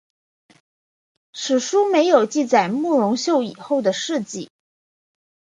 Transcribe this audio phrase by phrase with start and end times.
[1.31, 4.49] 史书没有记载慕容秀以后的事迹。